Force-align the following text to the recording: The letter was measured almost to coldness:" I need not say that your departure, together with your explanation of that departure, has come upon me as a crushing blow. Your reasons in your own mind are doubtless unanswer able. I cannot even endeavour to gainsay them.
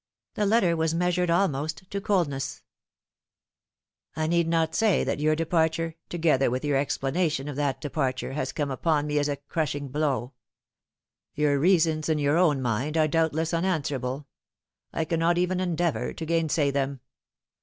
The 0.33 0.47
letter 0.47 0.75
was 0.75 0.95
measured 0.95 1.29
almost 1.29 1.87
to 1.91 2.01
coldness:" 2.01 2.63
I 4.15 4.25
need 4.25 4.47
not 4.47 4.73
say 4.73 5.03
that 5.03 5.19
your 5.19 5.35
departure, 5.35 5.93
together 6.09 6.49
with 6.49 6.65
your 6.65 6.75
explanation 6.77 7.47
of 7.47 7.55
that 7.57 7.79
departure, 7.79 8.33
has 8.33 8.51
come 8.51 8.71
upon 8.71 9.05
me 9.05 9.19
as 9.19 9.29
a 9.29 9.35
crushing 9.35 9.89
blow. 9.89 10.33
Your 11.35 11.59
reasons 11.59 12.09
in 12.09 12.17
your 12.17 12.39
own 12.39 12.63
mind 12.63 12.97
are 12.97 13.07
doubtless 13.07 13.53
unanswer 13.53 13.97
able. 13.97 14.27
I 14.91 15.05
cannot 15.05 15.37
even 15.37 15.59
endeavour 15.59 16.13
to 16.13 16.25
gainsay 16.25 16.71
them. 16.71 17.01